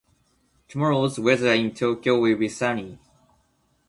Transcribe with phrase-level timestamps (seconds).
[0.67, 2.97] Tomorrow's weather in Tokyo will be sunny.